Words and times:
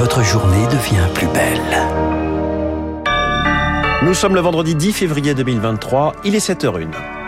votre 0.00 0.22
journée 0.24 0.66
devient 0.68 1.06
plus 1.14 1.26
belle. 1.26 1.60
Nous 4.02 4.14
sommes 4.14 4.34
le 4.34 4.40
vendredi 4.40 4.74
10 4.74 4.94
février 4.94 5.34
2023, 5.34 6.14
il 6.24 6.34
est 6.34 6.38
7h01. 6.38 7.19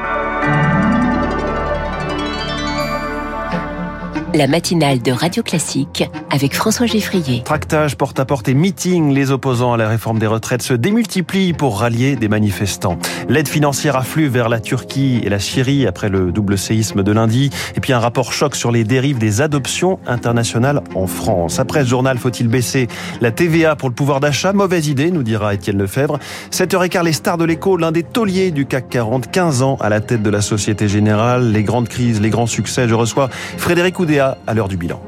La 4.34 4.46
matinale 4.46 5.03
de 5.03 5.12
Radio 5.12 5.42
Classique 5.42 6.08
avec 6.30 6.54
François 6.54 6.87
Geffrier. 6.87 7.42
Tractage, 7.44 7.96
porte-à-porte 7.96 8.49
et 8.49 8.54
meeting, 8.54 9.12
les 9.12 9.31
opposants 9.31 9.74
à 9.74 9.76
la 9.76 9.87
réforme 9.87 10.19
des 10.19 10.26
retraites 10.26 10.62
se 10.62 10.72
démultiplient 10.72 11.53
pour 11.53 11.81
rallier 11.81 12.17
des 12.17 12.28
manifestants. 12.28 12.96
L'aide 13.28 13.46
financière 13.46 13.95
afflue 13.95 14.28
vers 14.28 14.49
la 14.49 14.58
Turquie 14.58 15.21
et 15.22 15.28
la 15.28 15.38
Syrie 15.38 15.87
après 15.87 16.09
le 16.09 16.32
double 16.32 16.56
séisme 16.56 17.02
de 17.02 17.12
lundi. 17.12 17.50
Et 17.77 17.80
puis 17.80 17.92
un 17.92 17.98
rapport 17.98 18.32
choc 18.32 18.56
sur 18.56 18.73
les 18.73 18.84
dérives 18.84 19.18
des 19.18 19.42
adoptions 19.42 19.98
internationales 20.06 20.80
en 20.95 21.06
France. 21.06 21.60
Après 21.60 21.84
ce 21.84 21.91
journal, 21.91 22.16
faut-il 22.16 22.48
baisser 22.48 22.88
la 23.20 23.33
TVA 23.33 23.77
pour 23.77 23.91
le 23.91 23.94
pouvoir 23.94 24.20
d'achat? 24.20 24.55
Mauvaise 24.55 24.88
idée, 24.88 25.10
nous 25.10 25.24
dira 25.24 25.52
Étienne 25.52 25.77
Lefebvre. 25.77 26.19
7h15, 26.50 27.05
les 27.05 27.12
stars 27.12 27.36
de 27.36 27.44
l'écho, 27.44 27.77
l'un 27.77 27.92
des 27.92 28.02
tauliers 28.02 28.50
du 28.50 28.64
CAC 28.64 28.88
40, 28.88 29.30
15 29.30 29.60
ans 29.60 29.77
à 29.78 29.91
la 29.91 30.00
tête 30.00 30.22
de 30.22 30.30
la 30.30 30.41
Société 30.41 30.88
Générale. 30.88 31.52
Les 31.52 31.64
grandes 31.64 31.88
crises, 31.88 32.19
les 32.22 32.30
grands 32.30 32.46
succès. 32.46 32.88
Je 32.88 32.94
reçois 32.94 33.28
Frédéric 33.58 34.00
Oudéa 34.00 34.21
à 34.22 34.54
l'heure 34.54 34.68
du 34.68 34.76
bilan. 34.76 35.00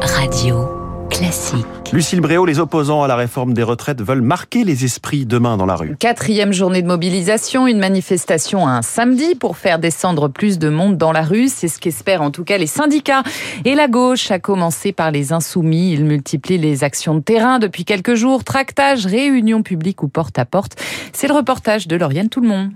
Radio 0.00 0.68
classique. 1.10 1.66
Lucille 1.92 2.20
Bréau, 2.20 2.44
les 2.44 2.58
opposants 2.58 3.02
à 3.02 3.08
la 3.08 3.14
réforme 3.14 3.54
des 3.54 3.62
retraites 3.62 4.02
veulent 4.02 4.22
marquer 4.22 4.64
les 4.64 4.84
esprits 4.84 5.26
demain 5.26 5.56
dans 5.56 5.66
la 5.66 5.76
rue. 5.76 5.96
Quatrième 5.96 6.52
journée 6.52 6.82
de 6.82 6.86
mobilisation, 6.86 7.66
une 7.66 7.78
manifestation 7.78 8.66
un 8.66 8.82
samedi 8.82 9.34
pour 9.34 9.56
faire 9.56 9.78
descendre 9.78 10.28
plus 10.28 10.58
de 10.58 10.68
monde 10.68 10.96
dans 10.96 11.12
la 11.12 11.22
rue. 11.22 11.48
C'est 11.48 11.68
ce 11.68 11.78
qu'espèrent 11.78 12.22
en 12.22 12.30
tout 12.30 12.42
cas 12.42 12.58
les 12.58 12.66
syndicats. 12.66 13.22
Et 13.64 13.74
la 13.74 13.86
gauche 13.86 14.30
a 14.30 14.38
commencé 14.38 14.92
par 14.92 15.10
les 15.10 15.32
insoumis. 15.32 15.92
Ils 15.92 16.04
multiplient 16.04 16.58
les 16.58 16.82
actions 16.82 17.14
de 17.14 17.20
terrain 17.20 17.58
depuis 17.58 17.84
quelques 17.84 18.14
jours. 18.14 18.42
Tractage, 18.42 19.06
réunions 19.06 19.62
publiques 19.62 20.02
ou 20.02 20.08
porte 20.08 20.38
à 20.38 20.44
porte. 20.44 20.76
C'est 21.12 21.28
le 21.28 21.34
reportage 21.34 21.86
de 21.86 21.96
Lauriane 21.96 22.28
Tout 22.28 22.40
le 22.40 22.48
monde. 22.48 22.70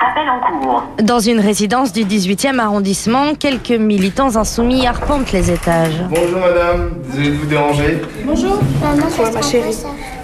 Appel 0.00 0.28
en 0.28 0.60
cours. 0.60 0.84
Dans 1.02 1.18
une 1.18 1.40
résidence 1.40 1.92
du 1.92 2.04
18e 2.04 2.60
arrondissement, 2.60 3.34
quelques 3.34 3.72
militants 3.72 4.36
insoumis 4.36 4.86
arpentent 4.86 5.32
les 5.32 5.50
étages. 5.50 6.00
Bonjour 6.08 6.38
madame, 6.38 6.92
désolé 7.10 7.30
de 7.30 7.34
vous 7.34 7.46
déranger. 7.46 8.02
Bonjour. 8.24 8.58
Bonjour 8.80 9.32
ma 9.32 9.42
chérie. 9.42 9.76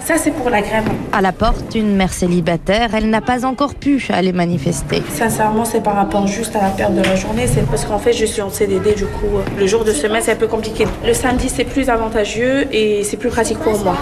Ça 0.05 0.17
c'est 0.17 0.31
pour 0.31 0.49
la 0.49 0.61
grève. 0.61 0.85
À 1.11 1.19
la 1.19 1.33
porte, 1.33 1.75
une 1.75 1.95
mère 1.95 2.13
célibataire, 2.13 2.91
elle 2.93 3.09
n'a 3.09 3.19
pas 3.19 3.43
encore 3.43 3.75
pu 3.75 4.01
aller 4.09 4.31
manifester. 4.31 5.03
Sincèrement, 5.09 5.65
c'est 5.65 5.81
par 5.81 5.95
rapport 5.95 6.25
juste 6.25 6.55
à 6.55 6.61
la 6.61 6.69
perte 6.69 6.93
de 6.93 7.01
la 7.01 7.15
journée. 7.15 7.47
C'est 7.47 7.67
parce 7.67 7.83
qu'en 7.83 7.99
fait, 7.99 8.13
je 8.13 8.25
suis 8.25 8.41
en 8.41 8.51
CDD, 8.51 8.93
du 8.93 9.05
coup, 9.05 9.39
le 9.57 9.67
jour 9.67 9.83
de 9.83 9.91
semaine, 9.91 10.21
c'est 10.23 10.33
un 10.33 10.37
peu 10.37 10.47
compliqué. 10.47 10.85
Le 11.05 11.13
samedi, 11.13 11.49
c'est 11.49 11.65
plus 11.65 11.89
avantageux 11.89 12.67
et 12.71 13.03
c'est 13.03 13.17
plus 13.17 13.29
pratique 13.29 13.57
pour 13.57 13.77
moi. 13.79 13.97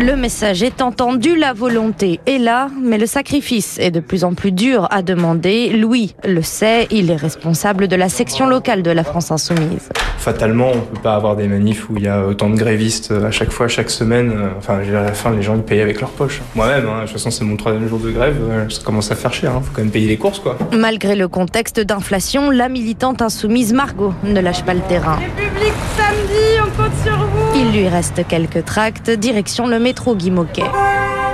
Le 0.00 0.14
message 0.14 0.62
est 0.62 0.80
entendu, 0.80 1.34
la 1.34 1.52
volonté 1.52 2.20
est 2.24 2.38
là, 2.38 2.68
mais 2.80 2.98
le 2.98 3.06
sacrifice 3.06 3.80
est 3.80 3.90
de 3.90 3.98
plus 3.98 4.22
en 4.22 4.32
plus 4.32 4.52
dur 4.52 4.86
à 4.92 5.02
demander. 5.02 5.70
Louis 5.70 6.14
le 6.24 6.40
sait, 6.40 6.86
il 6.92 7.10
est 7.10 7.16
responsable 7.16 7.88
de 7.88 7.96
la 7.96 8.08
section 8.08 8.46
locale 8.46 8.84
de 8.84 8.92
la 8.92 9.02
France 9.02 9.32
Insoumise. 9.32 9.88
Fatalement, 10.18 10.70
on 10.72 10.76
ne 10.76 10.80
peut 10.82 11.02
pas 11.02 11.16
avoir 11.16 11.34
des 11.34 11.48
manifs 11.48 11.90
où 11.90 11.96
il 11.96 12.04
y 12.04 12.08
a 12.08 12.24
autant 12.24 12.48
de 12.48 12.54
grévistes 12.54 13.10
à 13.10 13.32
chaque 13.32 13.50
fois, 13.50 13.66
chaque 13.66 13.90
semaine. 13.90 14.32
Enfin, 14.56 14.78
à 14.78 14.84
la 14.84 15.12
fin, 15.12 15.32
les 15.32 15.42
gens 15.42 15.56
ils 15.56 15.62
payent 15.62 15.80
avec 15.80 16.00
leur 16.00 16.10
poche. 16.10 16.42
Moi-même, 16.54 16.86
hein, 16.86 16.98
de 16.98 17.02
toute 17.02 17.14
façon, 17.14 17.32
c'est 17.32 17.44
mon 17.44 17.56
troisième 17.56 17.88
jour 17.88 17.98
de 17.98 18.12
grève, 18.12 18.36
ça 18.68 18.82
commence 18.84 19.10
à 19.10 19.16
faire 19.16 19.32
cher. 19.32 19.52
Il 19.56 19.64
faut 19.64 19.72
quand 19.74 19.82
même 19.82 19.90
payer 19.90 20.06
les 20.06 20.16
courses, 20.16 20.38
quoi. 20.38 20.56
Malgré 20.72 21.16
le 21.16 21.26
contexte 21.26 21.80
d'inflation, 21.80 22.50
la 22.50 22.68
militante 22.68 23.20
insoumise 23.20 23.72
Margot 23.72 24.14
ne 24.22 24.40
lâche 24.40 24.62
pas 24.62 24.74
le 24.74 24.82
terrain. 24.82 25.18
République 25.36 25.67
Il 27.60 27.72
lui 27.72 27.88
reste 27.88 28.24
quelques 28.28 28.64
tracts, 28.64 29.10
direction 29.10 29.66
le 29.66 29.80
métro 29.80 30.14
Guy 30.14 30.30
Moquet. 30.30 30.62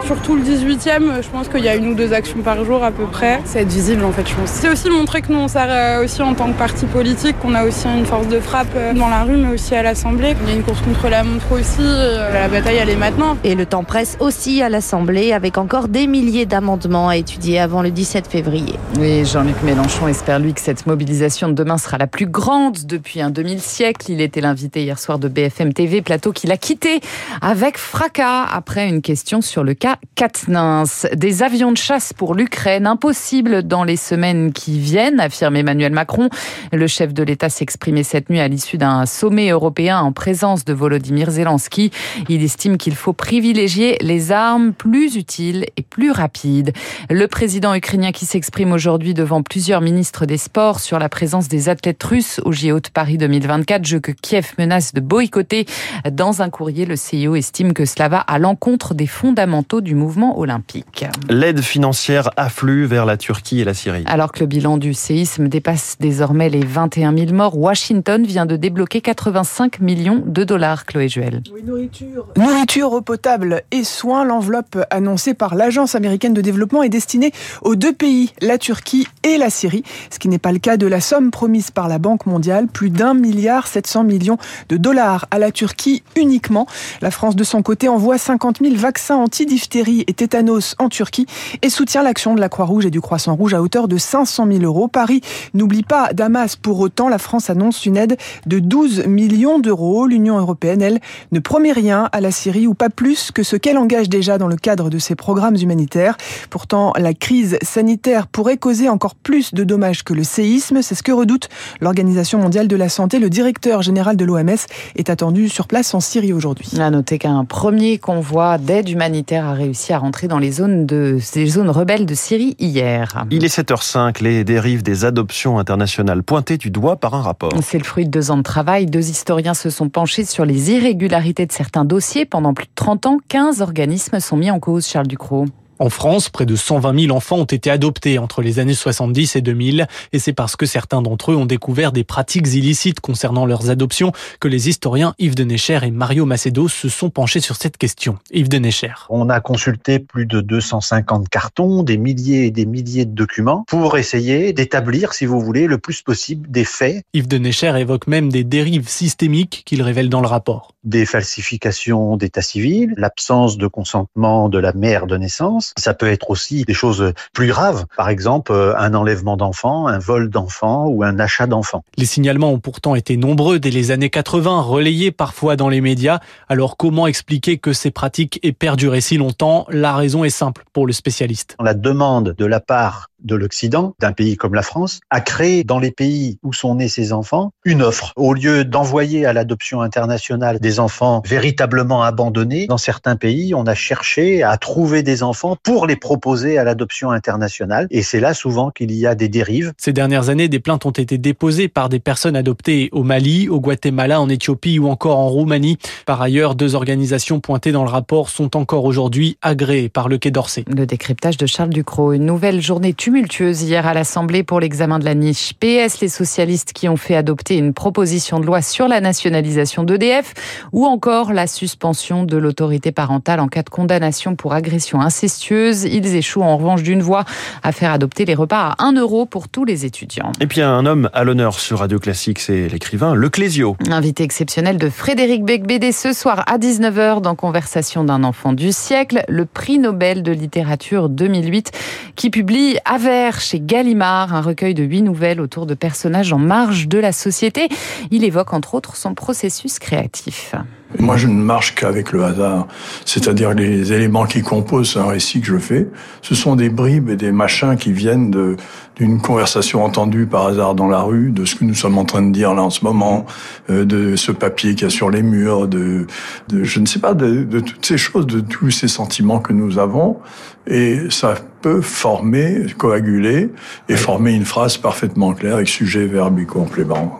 Surtout 0.07 0.37
le 0.37 0.43
18e, 0.43 1.23
je 1.23 1.29
pense 1.29 1.49
qu'il 1.49 1.65
y 1.65 1.69
a 1.69 1.75
une 1.75 1.89
ou 1.89 1.95
deux 1.95 2.13
actions 2.13 2.41
par 2.41 2.63
jour 2.65 2.85
à 2.85 2.91
peu 2.91 3.05
près. 3.07 3.41
C'est 3.45 3.63
être 3.63 3.73
visible 3.73 4.05
en 4.05 4.13
fait, 4.13 4.29
je 4.29 4.35
pense. 4.35 4.51
C'est 4.51 4.69
aussi 4.69 4.91
montrer 4.91 5.23
que 5.23 5.33
nous 5.33 5.39
on 5.39 5.49
sert 5.49 6.03
aussi 6.03 6.21
en 6.21 6.35
tant 6.35 6.53
que 6.53 6.59
parti 6.59 6.85
politique, 6.87 7.39
qu'on 7.41 7.55
a 7.55 7.65
aussi 7.65 7.87
une 7.89 8.05
force 8.05 8.29
de 8.29 8.39
frappe 8.39 8.77
dans 8.95 9.09
la 9.09 9.23
rue 9.23 9.37
mais 9.37 9.55
aussi 9.55 9.75
à 9.75 9.83
l'Assemblée. 9.83 10.35
Il 10.43 10.49
y 10.49 10.53
a 10.53 10.57
une 10.57 10.63
course 10.63 10.81
contre 10.83 11.09
la 11.09 11.25
montre 11.25 11.53
aussi, 11.53 11.83
la 11.83 12.49
bataille 12.49 12.77
elle 12.77 12.91
est 12.91 12.97
maintenant. 12.97 13.37
Et 13.45 13.55
le 13.55 13.65
temps 13.65 13.85
presse 13.85 14.17
aussi 14.21 14.61
à 14.63 14.69
l'Assemblée 14.69 15.33
avec 15.33 15.57
encore 15.57 15.89
des 15.89 16.07
milliers 16.07 16.47
d'amendements 16.47 17.09
à 17.09 17.17
étudier 17.17 17.59
avant 17.59 17.81
le 17.81 17.91
17 17.91 18.27
février. 18.27 18.75
Oui, 18.99 19.25
Jean-Luc 19.25 19.63
Mélenchon 19.63 20.09
espère 20.09 20.39
lui 20.39 20.53
que 20.53 20.61
cette 20.61 20.87
mobilisation 20.87 21.49
de 21.49 21.55
demain 21.55 21.79
sera 21.79 21.97
la 21.97 22.07
plus 22.07 22.27
grande 22.27 22.85
depuis 22.85 23.23
un 23.23 23.31
demi-siècle. 23.31 24.11
Il 24.11 24.21
était 24.21 24.43
l'invité 24.43 24.83
hier 24.83 24.99
soir 24.99 25.19
de 25.19 25.29
BFM 25.29 25.73
TV, 25.73 26.03
plateau 26.03 26.33
qu'il 26.33 26.53
a 26.53 26.57
quitté 26.57 27.01
avec 27.41 27.79
fracas 27.79 28.45
après 28.45 28.87
une 28.89 29.01
question 29.01 29.41
sur 29.41 29.65
le 29.65 29.73
cas 29.75 29.94
Katnins. 30.15 30.85
Des 31.15 31.43
avions 31.43 31.73
de 31.73 31.77
chasse 31.77 32.13
pour 32.13 32.35
l'Ukraine, 32.35 32.87
impossible 32.87 33.63
dans 33.63 33.85
les 33.85 33.97
semaines 33.97 34.53
qui 34.53 34.79
viennent, 34.79 35.21
affirme 35.21 35.57
Emmanuel 35.57 35.93
Macron. 35.93 36.29
Le 36.73 36.87
chef 36.87 37.13
de 37.13 37.23
l'État 37.23 37.49
s'exprimait 37.49 38.03
cette 38.03 38.31
nuit 38.31 38.41
à 38.41 38.49
l'issue 38.49 38.79
d'un 38.79 39.07
sommet 39.07 39.51
européen 39.51 40.01
en 40.01 40.13
présence 40.13 40.65
de 40.65 40.73
Volodymyr 40.73 41.31
Zelensky. 41.31 41.91
Il 42.29 42.43
estime 42.43 42.77
qu'il 42.77 42.95
faut 42.95 43.13
privilégier 43.13 43.97
les 44.01 44.33
armes 44.33 44.73
plus 44.73 45.17
utiles 45.17 45.67
et 45.77 45.83
plus 45.83 46.11
rapides. 46.11 46.73
Le 47.11 47.27
président 47.27 47.75
ukrainien 47.75 48.13
qui 48.13 48.27
s'exprime 48.27 48.73
aujourd'hui 48.73 49.15
devant 49.15 49.43
plusieurs 49.43 49.81
ministres 49.81 50.27
des 50.27 50.39
Sports 50.39 50.81
sur 50.81 50.99
la 50.99 51.09
présence 51.09 51.49
des 51.49 51.69
athlètes 51.69 52.03
russes 52.03 52.41
au 52.45 52.53
JO 52.53 52.81
de 52.81 52.89
Paris 52.89 53.19
2024, 53.19 53.85
jeu 53.85 54.01
que 54.01 54.13
Kiev 54.13 54.53
menace 54.59 54.95
de 54.95 55.01
boycotter. 55.01 55.67
Dans 56.11 56.43
un 56.43 56.51
courrier, 56.51 56.87
le 56.87 56.97
CIO 56.97 57.35
estime 57.35 57.73
que 57.73 57.85
cela 57.85 58.09
va 58.09 58.19
à 58.19 58.39
l'encontre 58.39 58.95
des 58.95 59.07
fondamentaux 59.07 59.81
du 59.85 59.95
mouvement 59.95 60.39
olympique. 60.41 61.05
L'aide 61.29 61.61
financière 61.61 62.31
afflue 62.37 62.87
vers 62.87 63.05
la 63.05 63.17
Turquie 63.17 63.61
et 63.61 63.65
la 63.65 63.75
Syrie. 63.75 64.03
Alors 64.07 64.33
que 64.33 64.41
le 64.41 64.47
bilan 64.47 64.79
du 64.79 64.95
séisme 64.95 65.49
dépasse 65.49 65.97
désormais 66.01 66.49
les 66.49 66.65
21 66.65 67.17
000 67.17 67.33
morts, 67.33 67.57
Washington 67.57 68.25
vient 68.25 68.47
de 68.47 68.57
débloquer 68.57 69.03
85 69.03 69.81
millions 69.81 70.23
de 70.25 70.43
dollars, 70.43 70.87
Chloé 70.87 71.09
Juel. 71.09 71.43
Oui, 71.53 71.63
nourriture. 71.63 72.27
Nourriture, 72.37 72.93
eau 72.93 73.03
potable 73.03 73.63
et 73.71 73.85
soins. 73.85 74.25
L'enveloppe 74.25 74.79
annoncée 74.91 75.35
par 75.35 75.55
l'Agence 75.55 75.95
américaine 75.95 76.35
de 76.35 76.41
développement 76.41 76.83
est 76.83 76.89
destinée 76.89 77.33
aux 77.61 77.77
deux 77.77 77.93
pays, 77.93 78.33
la 78.41 78.57
Turquie 78.57 79.07
et 79.23 79.37
la 79.37 79.51
Syrie, 79.51 79.85
ce 80.11 80.19
qui 80.19 80.29
n'est 80.29 80.39
pas 80.39 80.53
le 80.53 80.59
cas 80.59 80.79
de 80.79 80.87
la 80.87 81.01
somme 81.01 81.31
promise 81.31 81.71
par 81.71 81.89
la 81.89 81.99
Banque 81.99 82.25
mondiale, 82.25 82.69
plus 82.69 82.91
d'un 82.91 83.13
milliard 83.13 83.67
700 83.67 84.05
millions 84.05 84.39
de 84.71 84.79
dollars 84.79 85.27
à 85.31 85.39
la 85.39 85.53
Turquie 85.53 86.03
uniquement. 86.17 86.67
La 87.03 87.11
France, 87.11 87.37
de 87.37 87.45
son 87.45 87.63
côté, 87.63 87.89
envoie 87.89 88.17
50 88.17 88.61
000 88.63 88.77
vaccins 88.77 89.17
anti-diphtérie 89.17 89.74
et 89.77 90.13
tétanos 90.13 90.77
en 90.79 90.89
Turquie 90.89 91.27
et 91.63 91.69
soutient 91.69 92.03
l'action 92.03 92.35
de 92.35 92.41
la 92.41 92.49
Croix-Rouge 92.49 92.87
et 92.87 92.91
du 92.91 93.01
Croissant-Rouge 93.01 93.55
à 93.55 93.63
hauteur 93.63 93.89
de 93.89 93.97
500 93.97 94.47
000 94.47 94.63
euros. 94.63 94.87
Paris 94.87 95.21
n'oublie 95.53 95.83
pas 95.83 96.13
Damas. 96.13 96.55
Pour 96.55 96.79
autant, 96.79 97.09
la 97.09 97.19
France 97.19 97.51
annonce 97.51 97.85
une 97.85 97.97
aide 97.97 98.17
de 98.47 98.61
12 98.61 99.07
millions 99.07 99.59
d'euros. 99.59 100.07
L'Union 100.07 100.39
européenne, 100.39 100.81
elle, 100.81 101.01
ne 101.33 101.41
promet 101.41 101.73
rien 101.73 102.09
à 102.13 102.21
la 102.21 102.31
Syrie 102.31 102.69
ou 102.69 102.75
pas 102.75 102.89
plus 102.89 103.33
que 103.33 103.43
ce 103.43 103.57
qu'elle 103.57 103.79
engage 103.79 104.09
déjà 104.09 104.39
dans 104.39 104.49
le 104.49 104.57
cadre 104.57 104.91
de 104.91 104.99
ses 104.99 105.17
programmes 105.17 105.57
humanitaires. 105.57 106.17
Pourtant, 106.51 106.93
la 106.97 107.13
crise 107.13 107.59
sanitaire 107.63 108.29
pourrait 108.29 108.59
causer 108.59 108.89
encore 108.89 109.17
plus 109.17 109.55
de 109.55 109.65
dommages 109.65 110.05
que 110.05 110.15
le 110.15 110.23
séisme. 110.23 110.83
C'est 110.83 110.95
ce 110.95 111.03
que 111.03 111.13
redoute 111.13 111.49
l'Organisation 111.81 112.39
mondiale 112.39 112.69
de 112.69 112.77
la 112.77 112.89
santé. 112.89 113.19
Le 113.19 113.31
directeur 113.31 113.83
général 113.83 114.17
de 114.17 114.25
l'OMS 114.25 114.51
est 114.95 115.11
attendu 115.11 115.49
sur 115.49 115.67
place 115.67 115.95
en 115.95 116.01
Syrie 116.01 116.33
aujourd'hui. 116.33 116.69
À 116.79 116.91
noter 116.91 117.19
qu'un 117.19 117.45
premier 117.45 117.99
convoi 117.99 118.59
d'aide 118.59 118.89
humanitaire 118.89 119.47
a 119.47 119.55
réussi 119.65 119.93
à 119.93 119.99
rentrer 119.99 120.29
dans 120.29 120.39
les 120.39 120.53
zones, 120.53 120.87
de, 120.87 121.19
les 121.35 121.47
zones 121.47 121.71
rebelles 121.71 122.07
de 122.07 122.15
Syrie 122.15 122.55
hier. 122.59 123.25
Il 123.31 123.45
est 123.45 123.59
7h05, 123.59 124.23
les 124.23 124.45
dérives 124.45 124.83
des 124.83 125.05
adoptions 125.05 125.59
internationales 125.59 126.23
pointées 126.23 126.59
du 126.59 126.71
doigt 126.71 126.97
par 126.97 127.15
un 127.15 127.23
rapport. 127.23 127.53
C'est 127.63 127.79
le 127.79 127.85
fruit 127.85 128.05
de 128.05 128.11
deux 128.11 128.31
ans 128.31 128.37
de 128.37 128.43
travail. 128.43 128.87
Deux 128.87 129.11
historiens 129.11 129.55
se 129.55 129.71
sont 129.71 129.89
penchés 129.89 130.25
sur 130.25 130.45
les 130.45 130.71
irrégularités 130.71 131.47
de 131.47 131.53
certains 131.53 131.85
dossiers. 131.85 132.27
Pendant 132.27 132.55
plus 132.55 132.67
de 132.67 132.73
30 132.75 133.07
ans, 133.07 133.19
15 133.29 133.63
organismes 133.63 134.21
sont 134.21 134.37
mis 134.37 134.51
en 134.51 134.61
cause, 134.61 134.87
Charles 134.87 135.07
Ducrot. 135.07 135.47
En 135.81 135.91
France, 135.91 136.29
près 136.29 136.47
de 136.47 136.55
120 136.55 137.07
000 137.07 137.17
enfants 137.17 137.39
ont 137.39 137.45
été 137.45 137.69
adoptés 137.69 138.19
entre 138.19 138.43
les 138.43 138.61
années 138.61 138.75
70 138.75 139.35
et 139.35 139.41
2000, 139.41 139.89
et 140.13 140.19
c'est 140.21 140.33
parce 140.33 140.55
que 140.55 140.67
certains 140.67 141.03
d'entre 141.03 141.33
eux 141.33 141.37
ont 141.37 141.47
découvert 141.47 141.91
des 141.91 142.05
pratiques 142.05 142.47
illicites 142.55 143.01
concernant 143.01 143.45
leurs 143.45 143.71
adoptions 143.71 144.13
que 144.39 144.47
les 144.47 144.69
historiens 144.69 145.15
Yves 145.19 145.35
Denecher 145.35 145.81
et 145.83 145.91
Mario 145.91 146.27
Macedo 146.27 146.69
se 146.69 146.89
sont 146.89 147.11
penchés 147.11 147.41
sur 147.41 147.57
cette 147.57 147.77
question. 147.77 148.19
Yves 148.31 148.49
Denecher. 148.49 148.93
On 149.09 149.29
a 149.31 149.41
consulté 149.41 149.99
plus 149.99 150.27
de 150.27 150.41
250 150.41 151.29
cartons, 151.29 151.83
des 151.83 151.97
milliers 151.97 152.47
et 152.47 152.51
des 152.53 152.67
milliers 152.67 153.05
de 153.05 153.13
documents 153.13 153.65
pour 153.67 153.99
essayer 153.99 154.53
d'établir, 154.53 155.13
si 155.13 155.27
vous 155.27 155.41
voulez, 155.41 155.67
le 155.67 155.79
plus 155.79 156.03
possible 156.03 156.49
des 156.51 156.65
faits. 156.65 157.03
Yves 157.15 157.27
Denecher 157.27 157.75
évoque 157.79 158.07
même 158.07 158.31
des 158.31 158.45
dérives 158.45 158.89
systémiques 158.89 159.63
qu'il 159.67 159.83
révèle 159.83 160.09
dans 160.09 160.21
le 160.21 160.29
rapport. 160.29 160.73
Des 160.85 161.07
falsifications 161.07 162.17
d'état 162.17 162.43
civil, 162.43 162.95
l'absence 162.97 163.59
de 163.59 163.67
consentement 163.67 164.49
de 164.49 164.59
la 164.59 164.73
mère 164.73 165.07
de 165.07 165.17
naissance, 165.17 165.64
France. 165.65 165.73
Ça 165.77 165.95
peut 165.95 166.11
être 166.11 166.31
aussi 166.31 166.65
des 166.65 166.75
choses 166.75 167.13
plus 167.33 167.47
graves, 167.49 167.87
par 167.97 168.09
exemple 168.09 168.53
un 168.77 168.95
enlèvement 168.95 169.37
d'enfants, 169.37 169.87
un 169.87 169.99
vol 169.99 170.31
d'enfants 170.31 170.87
ou 170.87 171.03
un 171.03 171.19
achat 171.19 171.47
d'enfants. 171.47 171.85
Les 171.97 172.07
signalements 172.07 172.51
ont 172.51 172.59
pourtant 172.59 172.95
été 172.95 173.17
nombreux 173.17 173.59
dès 173.59 173.71
les 173.71 173.91
années 173.91 174.11
80, 174.11 174.61
relayés 174.63 175.13
parfois 175.13 175.57
dans 175.57 175.69
les 175.69 175.81
médias. 175.81 176.21
Alors 176.49 176.77
comment 176.77 177.07
expliquer 177.07 177.59
que 177.59 177.73
ces 177.73 177.91
pratiques 177.91 178.41
aient 178.43 178.53
perduré 178.53 179.01
si 179.01 179.17
longtemps? 179.17 179.67
La 179.71 179.95
raison 179.95 180.25
est 180.25 180.31
simple 180.31 180.65
pour 180.73 180.87
le 180.87 180.93
spécialiste. 180.93 181.57
La 181.63 181.75
demande 181.75 182.35
de 182.37 182.45
la 182.45 182.61
part 182.61 183.11
de 183.23 183.35
l'Occident, 183.35 183.95
d'un 184.01 184.13
pays 184.13 184.37
comme 184.37 184.55
la 184.55 184.63
France, 184.63 185.01
a 185.09 185.21
créé 185.21 185.65
dans 185.65 185.79
les 185.79 185.91
pays 185.91 186.39
où 186.43 186.53
sont 186.53 186.75
nés 186.75 186.89
ces 186.89 187.13
enfants 187.13 187.53
une 187.65 187.81
offre. 187.81 188.13
Au 188.17 188.35
lieu 188.35 188.65
d'envoyer 188.65 189.25
à 189.25 189.33
l'adoption 189.33 189.81
internationale 189.81 190.59
des 190.61 190.79
enfants 190.79 191.23
véritablement 191.25 192.03
abandonnés, 192.03 192.67
dans 192.67 192.77
certains 192.77 193.17
pays, 193.17 193.55
on 193.55 193.67
a 193.67 193.75
cherché 193.75 194.43
à 194.43 194.59
trouver 194.59 195.03
des 195.03 195.23
enfants 195.23 195.54
pour 195.63 195.87
les 195.87 195.97
proposer 195.97 196.59
à 196.59 196.65
l'adoption 196.65 197.11
internationale. 197.11 197.87
Et 197.91 198.03
c'est 198.03 198.21
là 198.21 198.35
souvent 198.35 198.71
qu'il 198.71 198.93
y 198.93 199.07
a 199.07 199.15
des 199.15 199.29
dérives. 199.29 199.73
Ces 199.79 199.93
dernières 199.93 200.29
années, 200.29 200.49
des 200.49 200.61
plaintes 200.61 200.87
ont 200.87 200.91
été 200.91 201.19
déposées 201.19 201.69
par 201.69 201.89
des 201.89 202.01
personnes 202.01 202.37
adoptées 202.37 202.89
au 202.93 203.03
Mali, 203.03 203.49
au 203.49 203.61
Guatemala, 203.61 204.21
en 204.21 204.29
Éthiopie 204.29 204.79
ou 204.79 204.89
encore 204.89 205.19
en 205.19 205.29
Roumanie. 205.29 205.79
Par 206.07 206.21
ailleurs, 206.21 206.55
deux 206.55 206.75
organisations 206.75 207.41
pointées 207.41 207.73
dans 207.73 207.85
le 207.85 207.91
rapport 207.91 208.29
sont 208.29 208.57
encore 208.57 208.85
aujourd'hui 208.85 209.37
agréées 209.43 209.89
par 209.89 210.09
le 210.09 210.19
Quai 210.19 210.31
d'Orsay. 210.31 210.65
Le 210.69 210.87
décryptage 210.87 211.37
de 211.37 211.47
Charles 211.47 211.71
Ducrot. 211.71 212.13
Une 212.13 212.27
nouvelle 212.27 212.61
journée 212.61 212.95
tumultueuse 212.95 213.63
hier 213.63 213.87
à 213.87 213.95
l'Assemblée 213.95 214.43
pour 214.43 214.61
l'examen 214.61 214.99
de 214.99 215.05
la 215.05 215.15
niche 215.15 215.55
PS, 215.55 216.01
les 216.01 216.09
socialistes 216.09 216.73
qui 216.73 216.89
ont 216.89 216.97
fait 216.97 217.17
adopter 217.17 217.57
une 217.57 217.73
proposition 217.75 218.41
de 218.41 218.47
loi 218.47 218.63
sur 218.63 218.89
la 218.89 219.01
nationalisation 219.01 219.85
d'EDF 219.85 220.35
ou 220.73 220.87
encore 220.87 221.33
la 221.33 221.47
suspension 221.47 222.25
de 222.25 222.37
l'autorité 222.37 222.93
parentale 222.93 223.41
en 223.41 223.49
cas 223.49 223.63
de 223.63 223.71
condamnation 223.71 224.37
pour 224.37 224.53
agression 224.53 225.01
incestueuse. 225.01 225.44
Ils 225.51 226.15
échouent 226.15 226.43
en 226.43 226.57
revanche 226.57 226.83
d'une 226.83 227.03
voix 227.03 227.25
à 227.63 227.73
faire 227.73 227.93
adopter 227.93 228.25
les 228.25 228.35
repas 228.35 228.75
à 228.79 228.85
1 228.85 228.93
euro 228.95 229.27
pour 229.27 229.49
tous 229.49 229.65
les 229.65 229.85
étudiants. 229.85 230.33
Et 230.41 230.47
puis 230.47 230.61
un 230.61 230.87
homme 230.87 231.11
à 231.13 231.25
l'honneur 231.25 231.59
sur 231.59 231.81
Radio 231.81 231.99
Classique, 231.99 232.39
c'est 232.39 232.69
l'écrivain 232.69 233.15
Le 233.15 233.29
Clésio. 233.29 233.77
Invité 233.91 234.23
exceptionnel 234.23 234.79
de 234.79 234.89
Frédéric 234.89 235.45
Becbédé 235.45 235.93
ce 235.93 236.13
soir 236.13 236.45
à 236.47 236.59
19h 236.59 237.21
dans 237.21 237.35
Conversation 237.35 238.05
d'un 238.05 238.25
enfant 238.25 238.53
du 238.53 238.73
siècle, 238.73 239.25
le 239.29 239.45
prix 239.47 239.79
Nobel 239.79 240.23
de 240.23 240.33
littérature 240.33 241.09
2008 241.09 241.73
qui 242.17 242.31
publie 242.31 242.79
Aver 242.85 243.31
chez 243.39 243.61
Gallimard, 243.61 244.35
un 244.35 244.41
recueil 244.41 244.75
de 244.75 244.85
huit 244.85 245.03
nouvelles 245.03 245.41
autour 245.41 245.67
de 245.67 245.75
personnages 245.75 246.33
en 246.33 246.39
marge 246.39 246.89
de 246.89 246.99
la 246.99 247.13
société. 247.13 247.69
Il 248.11 248.25
évoque 248.25 248.53
entre 248.53 248.75
autres 248.75 248.97
son 248.97 249.15
processus 249.15 249.79
créatif. 249.79 250.55
Moi, 250.99 251.17
je 251.17 251.27
ne 251.27 251.41
marche 251.41 251.75
qu'avec 251.75 252.13
le 252.13 252.25
hasard, 252.25 252.69
c'est-à-dire 253.05 253.53
les 253.53 253.93
éléments 253.93 254.27
qui 254.27 254.43
composent 254.43 254.97
un 254.97 255.07
récit 255.07 255.41
que 255.41 255.47
je 255.47 255.59
fais. 255.59 255.89
Ce 256.23 256.35
sont 256.35 256.57
des 256.57 256.69
bribes 256.69 257.11
et 257.11 257.17
des 257.17 257.33
machins 257.33 257.77
qui 257.77 257.93
viennent 257.93 258.31
de 258.31 258.57
d'une 258.97 259.21
conversation 259.21 259.85
entendue 259.85 260.27
par 260.27 260.47
hasard 260.47 260.75
dans 260.75 260.87
la 260.87 261.01
rue, 261.01 261.31
de 261.31 261.45
ce 261.45 261.57
que 261.57 261.65
nous 261.65 261.75
sommes 261.75 261.99
en 261.99 262.05
train 262.05 262.23
de 262.23 262.31
dire 262.31 262.55
là 262.55 262.63
en 262.63 262.71
ce 262.71 262.85
moment, 262.85 263.27
euh, 263.71 263.85
de 263.85 264.15
ce 264.17 264.31
papier 264.31 264.75
qu'il 264.75 264.83
y 264.83 264.87
a 264.87 264.91
sur 264.91 265.11
les 265.11 265.23
murs, 265.23 265.67
de, 265.67 266.07
de 266.49 266.65
je 266.65 266.79
ne 266.79 266.87
sais 266.87 267.01
pas, 267.01 267.15
de, 267.15 267.43
de 267.43 267.61
toutes 267.61 267.85
ces 267.85 267.99
choses, 267.99 268.27
de 268.27 268.41
tous 268.41 268.71
ces 268.71 268.89
sentiments 268.89 269.41
que 269.41 269.53
nous 269.53 269.79
avons, 269.79 270.19
et 270.67 271.11
ça 271.11 271.35
peut 271.61 271.81
former, 271.81 272.67
coaguler 272.79 273.51
et 273.89 273.97
former 273.97 274.33
une 274.33 274.45
phrase 274.45 274.77
parfaitement 274.77 275.35
claire 275.35 275.57
avec 275.57 275.69
sujet, 275.69 276.07
verbe 276.07 276.39
et 276.39 276.47
complément. 276.47 277.19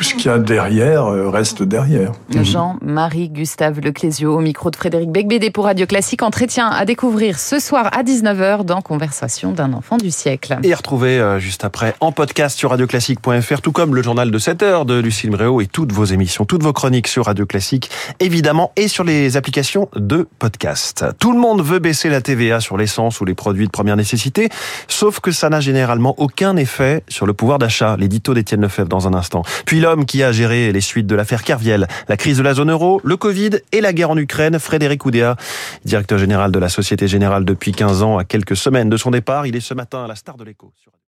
Tout 0.00 0.04
ce 0.04 0.14
qu'il 0.14 0.24
y 0.24 0.28
a 0.30 0.38
derrière 0.38 1.04
euh, 1.12 1.28
reste 1.28 1.62
derrière. 1.62 2.12
Jean-Marie 2.30 3.28
Gustave 3.28 3.80
Leclésio 3.80 4.34
au 4.34 4.40
micro 4.40 4.70
de 4.70 4.76
Frédéric 4.76 5.10
Becbédé 5.10 5.50
pour 5.50 5.66
Radio 5.66 5.84
Classique. 5.84 6.22
Entretien 6.22 6.68
à 6.68 6.86
découvrir 6.86 7.38
ce 7.38 7.58
soir 7.58 7.90
à 7.92 8.02
19h 8.02 8.64
dans 8.64 8.80
Conversation 8.80 9.52
d'un 9.52 9.74
enfant 9.74 9.98
du 9.98 10.10
siècle. 10.10 10.56
Et 10.62 10.72
retrouver 10.72 11.20
euh, 11.20 11.38
juste 11.38 11.66
après 11.66 11.94
en 12.00 12.12
podcast 12.12 12.58
sur 12.58 12.70
radioclassique.fr, 12.70 13.60
tout 13.60 13.72
comme 13.72 13.94
le 13.94 14.02
journal 14.02 14.30
de 14.30 14.38
7 14.38 14.62
heures 14.62 14.84
de 14.86 14.98
Lucille 14.98 15.28
Bréau 15.28 15.60
et 15.60 15.66
toutes 15.66 15.92
vos 15.92 16.06
émissions, 16.06 16.46
toutes 16.46 16.62
vos 16.62 16.72
chroniques 16.72 17.06
sur 17.06 17.26
Radio 17.26 17.44
Classique, 17.44 17.90
évidemment, 18.20 18.72
et 18.76 18.88
sur 18.88 19.04
les 19.04 19.36
applications 19.36 19.90
de 19.96 20.26
podcast. 20.38 21.04
Tout 21.18 21.32
le 21.32 21.38
monde 21.38 21.60
veut 21.60 21.78
baisser 21.78 22.08
la 22.08 22.22
TVA 22.22 22.60
sur 22.60 22.78
l'essence 22.78 23.20
ou 23.20 23.26
les 23.26 23.34
produits 23.34 23.66
de 23.66 23.70
première 23.70 23.96
nécessité, 23.96 24.48
sauf 24.88 25.20
que 25.20 25.30
ça 25.30 25.50
n'a 25.50 25.60
généralement 25.60 26.14
aucun 26.16 26.56
effet 26.56 27.04
sur 27.08 27.26
le 27.26 27.34
pouvoir 27.34 27.58
d'achat. 27.58 27.98
L'édito 27.98 28.32
d'Étienne 28.32 28.62
Lefebvre 28.62 28.88
dans 28.88 29.06
un 29.06 29.12
instant. 29.12 29.42
Puis 29.66 29.80
qui 30.06 30.22
a 30.22 30.32
géré 30.32 30.72
les 30.72 30.80
suites 30.80 31.06
de 31.06 31.14
l'affaire 31.14 31.42
Kerviel, 31.42 31.88
la 32.08 32.16
crise 32.16 32.38
de 32.38 32.42
la 32.42 32.54
zone 32.54 32.70
euro, 32.70 33.00
le 33.04 33.16
Covid 33.16 33.50
et 33.72 33.80
la 33.80 33.92
guerre 33.92 34.10
en 34.10 34.16
Ukraine, 34.16 34.58
Frédéric 34.58 35.04
Oudéa, 35.04 35.36
directeur 35.84 36.18
général 36.18 36.52
de 36.52 36.58
la 36.58 36.68
Société 36.68 37.08
Générale 37.08 37.44
depuis 37.44 37.72
15 37.72 38.02
ans, 38.02 38.18
à 38.18 38.24
quelques 38.24 38.56
semaines 38.56 38.88
de 38.88 38.96
son 38.96 39.10
départ. 39.10 39.46
Il 39.46 39.56
est 39.56 39.60
ce 39.60 39.74
matin 39.74 40.04
à 40.04 40.06
la 40.06 40.16
star 40.16 40.36
de 40.36 40.44
l'écho. 40.44 40.72